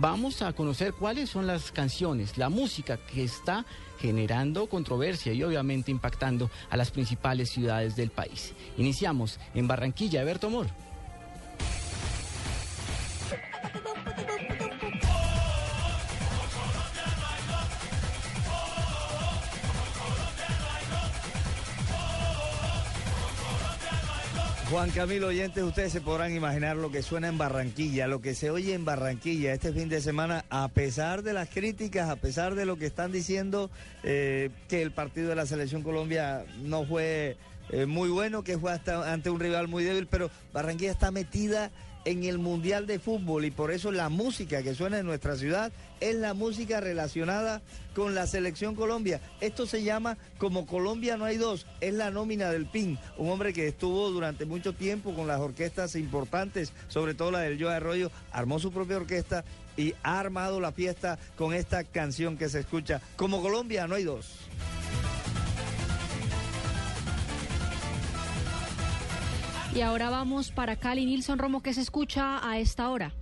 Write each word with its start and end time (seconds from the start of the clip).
Vamos 0.00 0.42
a 0.42 0.52
conocer 0.52 0.92
cuáles 0.92 1.28
son 1.28 1.48
las 1.48 1.72
canciones, 1.72 2.38
la 2.38 2.50
música 2.50 2.98
que 2.98 3.24
está 3.24 3.64
generando 3.98 4.68
controversia 4.68 5.32
y 5.32 5.42
obviamente 5.42 5.90
impactando 5.90 6.52
a 6.70 6.76
las 6.76 6.92
principales 6.92 7.50
ciudades 7.50 7.96
del 7.96 8.10
país. 8.10 8.54
Iniciamos 8.76 9.40
en 9.54 9.66
Barranquilla, 9.66 10.22
Berto 10.22 10.50
Mor. 10.50 10.68
Juan 24.70 24.90
Camilo 24.90 25.28
oyentes, 25.28 25.64
ustedes 25.64 25.92
se 25.92 26.02
podrán 26.02 26.36
imaginar 26.36 26.76
lo 26.76 26.90
que 26.90 27.02
suena 27.02 27.28
en 27.28 27.38
Barranquilla, 27.38 28.06
lo 28.06 28.20
que 28.20 28.34
se 28.34 28.50
oye 28.50 28.74
en 28.74 28.84
Barranquilla 28.84 29.54
este 29.54 29.72
fin 29.72 29.88
de 29.88 30.02
semana, 30.02 30.44
a 30.50 30.68
pesar 30.68 31.22
de 31.22 31.32
las 31.32 31.48
críticas, 31.48 32.10
a 32.10 32.16
pesar 32.16 32.54
de 32.54 32.66
lo 32.66 32.76
que 32.76 32.84
están 32.84 33.10
diciendo, 33.10 33.70
eh, 34.02 34.50
que 34.68 34.82
el 34.82 34.90
partido 34.90 35.30
de 35.30 35.36
la 35.36 35.46
Selección 35.46 35.82
Colombia 35.82 36.44
no 36.60 36.84
fue 36.84 37.38
eh, 37.70 37.86
muy 37.86 38.10
bueno, 38.10 38.44
que 38.44 38.58
fue 38.58 38.70
hasta 38.70 39.10
ante 39.10 39.30
un 39.30 39.40
rival 39.40 39.68
muy 39.68 39.84
débil, 39.84 40.06
pero 40.06 40.30
Barranquilla 40.52 40.90
está 40.90 41.10
metida 41.10 41.70
en 42.04 42.24
el 42.24 42.38
Mundial 42.38 42.86
de 42.86 42.98
Fútbol 42.98 43.44
y 43.44 43.50
por 43.50 43.70
eso 43.70 43.92
la 43.92 44.08
música 44.08 44.62
que 44.62 44.74
suena 44.74 44.98
en 44.98 45.06
nuestra 45.06 45.36
ciudad 45.36 45.72
es 46.00 46.14
la 46.14 46.34
música 46.34 46.80
relacionada 46.80 47.60
con 47.94 48.14
la 48.14 48.26
selección 48.26 48.74
Colombia. 48.74 49.20
Esto 49.40 49.66
se 49.66 49.82
llama 49.82 50.16
Como 50.38 50.66
Colombia 50.66 51.16
no 51.16 51.24
hay 51.24 51.36
dos, 51.36 51.66
es 51.80 51.94
la 51.94 52.10
nómina 52.10 52.50
del 52.50 52.66
PIN, 52.66 52.98
un 53.16 53.30
hombre 53.30 53.52
que 53.52 53.66
estuvo 53.66 54.10
durante 54.10 54.44
mucho 54.44 54.72
tiempo 54.72 55.14
con 55.14 55.26
las 55.26 55.40
orquestas 55.40 55.96
importantes, 55.96 56.72
sobre 56.88 57.14
todo 57.14 57.30
la 57.30 57.40
del 57.40 57.62
Joe 57.62 57.74
Arroyo, 57.74 58.10
armó 58.32 58.58
su 58.58 58.72
propia 58.72 58.96
orquesta 58.96 59.44
y 59.76 59.94
ha 60.02 60.18
armado 60.18 60.60
la 60.60 60.72
fiesta 60.72 61.18
con 61.36 61.54
esta 61.54 61.84
canción 61.84 62.36
que 62.36 62.48
se 62.48 62.60
escucha. 62.60 63.00
Como 63.16 63.42
Colombia 63.42 63.86
no 63.86 63.94
hay 63.94 64.04
dos. 64.04 64.48
Y 69.78 69.80
ahora 69.80 70.10
vamos 70.10 70.50
para 70.50 70.74
Cali. 70.74 71.06
Nilson 71.06 71.38
Romo, 71.38 71.62
¿qué 71.62 71.72
se 71.72 71.82
escucha 71.82 72.40
a 72.42 72.58
esta 72.58 72.90
hora? 72.90 73.12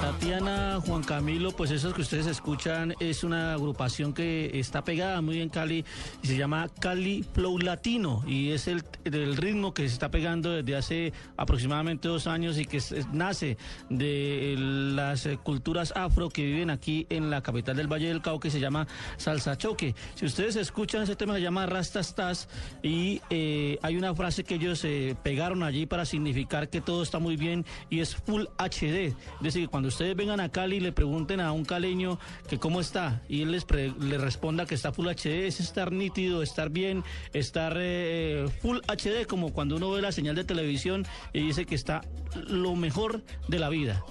Tatiana, 0.00 0.65
Juan 0.80 1.02
Camilo, 1.02 1.52
pues 1.52 1.70
esos 1.70 1.94
que 1.94 2.02
ustedes 2.02 2.26
escuchan 2.26 2.94
es 3.00 3.24
una 3.24 3.54
agrupación 3.54 4.12
que 4.12 4.58
está 4.58 4.84
pegada 4.84 5.20
muy 5.20 5.40
en 5.40 5.48
Cali 5.48 5.84
y 6.22 6.26
se 6.26 6.36
llama 6.36 6.68
Cali 6.80 7.24
Flow 7.34 7.58
Latino 7.58 8.22
y 8.26 8.50
es 8.50 8.68
el, 8.68 8.84
el 9.04 9.36
ritmo 9.36 9.74
que 9.74 9.88
se 9.88 9.94
está 9.94 10.10
pegando 10.10 10.50
desde 10.50 10.76
hace 10.76 11.12
aproximadamente 11.36 12.08
dos 12.08 12.26
años 12.26 12.58
y 12.58 12.64
que 12.66 12.80
nace 13.12 13.56
de 13.90 14.56
las 14.58 15.28
culturas 15.42 15.92
afro 15.96 16.28
que 16.28 16.44
viven 16.44 16.70
aquí 16.70 17.06
en 17.10 17.30
la 17.30 17.42
capital 17.42 17.76
del 17.76 17.90
Valle 17.90 18.08
del 18.08 18.22
Cauca 18.22 18.46
que 18.46 18.50
se 18.50 18.60
llama 18.60 18.86
Salsa 19.16 19.56
Choque. 19.56 19.94
Si 20.14 20.26
ustedes 20.26 20.56
escuchan 20.56 21.02
ese 21.02 21.16
tema 21.16 21.34
se 21.34 21.40
llama 21.40 21.66
Rastastas 21.66 22.48
y 22.82 23.20
eh, 23.30 23.78
hay 23.82 23.96
una 23.96 24.14
frase 24.14 24.44
que 24.44 24.56
ellos 24.56 24.84
eh, 24.84 25.16
pegaron 25.22 25.62
allí 25.62 25.86
para 25.86 26.04
significar 26.04 26.68
que 26.68 26.80
todo 26.80 27.02
está 27.02 27.18
muy 27.18 27.36
bien 27.36 27.64
y 27.90 28.00
es 28.00 28.14
Full 28.14 28.44
HD. 28.58 29.06
Es 29.06 29.42
decir, 29.42 29.68
cuando 29.68 29.88
ustedes 29.88 30.16
vengan 30.16 30.40
a 30.40 30.48
Cali 30.66 30.80
le 30.80 30.90
pregunten 30.90 31.38
a 31.38 31.52
un 31.52 31.64
caleño 31.64 32.18
que 32.48 32.58
cómo 32.58 32.80
está 32.80 33.22
y 33.28 33.42
él 33.42 33.52
les, 33.52 33.64
le 33.70 34.18
responda 34.18 34.66
que 34.66 34.74
está 34.74 34.90
Full 34.90 35.06
HD, 35.06 35.46
es 35.46 35.60
estar 35.60 35.92
nítido, 35.92 36.42
estar 36.42 36.70
bien, 36.70 37.04
estar 37.32 37.76
eh, 37.76 38.48
Full 38.62 38.78
HD 38.88 39.28
como 39.28 39.52
cuando 39.52 39.76
uno 39.76 39.92
ve 39.92 40.02
la 40.02 40.10
señal 40.10 40.34
de 40.34 40.42
televisión 40.42 41.06
y 41.32 41.42
dice 41.42 41.66
que 41.66 41.76
está 41.76 42.00
lo 42.48 42.74
mejor 42.74 43.22
de 43.46 43.60
la 43.60 43.68
vida. 43.68 44.04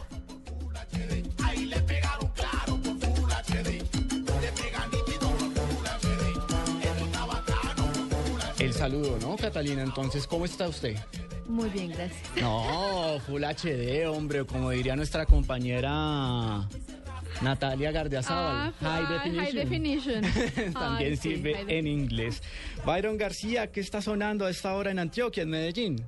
El 8.59 8.73
saludo, 8.73 9.17
¿no, 9.19 9.35
Catalina? 9.35 9.83
Entonces, 9.83 10.25
¿cómo 10.25 10.45
está 10.45 10.69
usted? 10.69 10.95
Muy 11.47 11.69
bien, 11.69 11.89
gracias. 11.89 12.21
No, 12.41 13.19
Full 13.27 13.43
HD, 13.43 14.07
hombre, 14.07 14.45
como 14.45 14.71
diría 14.71 14.95
nuestra 14.95 15.25
compañera 15.25 16.67
Natalia 17.41 17.91
Gardiazabal. 17.91 18.73
Ah, 18.81 19.21
high 19.21 19.53
definition. 19.53 20.21
También 20.73 21.11
Ay, 21.11 21.17
sirve 21.17 21.65
en 21.67 21.87
inglés. 21.87 22.41
Byron 22.85 23.17
García, 23.17 23.71
¿qué 23.71 23.81
está 23.81 24.01
sonando 24.01 24.45
a 24.45 24.49
esta 24.49 24.73
hora 24.73 24.91
en 24.91 24.99
Antioquia, 24.99 25.43
en 25.43 25.49
Medellín? 25.49 26.05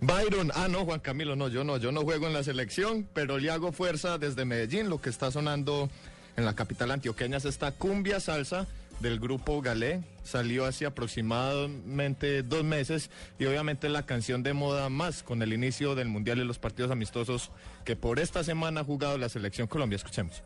Byron, 0.00 0.50
ah 0.54 0.66
no, 0.68 0.86
Juan 0.86 1.00
Camilo, 1.00 1.36
no, 1.36 1.48
yo 1.48 1.62
no, 1.62 1.76
yo 1.76 1.92
no 1.92 2.02
juego 2.02 2.26
en 2.26 2.32
la 2.32 2.42
selección, 2.42 3.06
pero 3.12 3.38
le 3.38 3.50
hago 3.50 3.70
fuerza 3.70 4.16
desde 4.16 4.46
Medellín, 4.46 4.88
lo 4.88 5.00
que 5.00 5.10
está 5.10 5.30
sonando 5.30 5.90
en 6.36 6.46
la 6.46 6.54
capital 6.54 6.90
antioqueña 6.90 7.36
es 7.36 7.44
esta 7.44 7.72
cumbia 7.72 8.18
salsa 8.18 8.66
del 9.00 9.20
grupo 9.20 9.60
Galé, 9.60 10.02
salió 10.24 10.64
hace 10.64 10.86
aproximadamente 10.86 12.42
dos 12.42 12.64
meses 12.64 13.10
y 13.38 13.44
obviamente 13.44 13.88
la 13.88 14.06
canción 14.06 14.42
de 14.42 14.54
moda 14.54 14.88
más 14.88 15.22
con 15.22 15.42
el 15.42 15.52
inicio 15.52 15.94
del 15.94 16.08
Mundial 16.08 16.38
y 16.38 16.44
los 16.44 16.58
partidos 16.58 16.90
amistosos 16.90 17.50
que 17.84 17.96
por 17.96 18.20
esta 18.20 18.42
semana 18.42 18.80
ha 18.80 18.84
jugado 18.84 19.18
la 19.18 19.28
selección 19.28 19.66
Colombia, 19.66 19.96
escuchemos. 19.96 20.42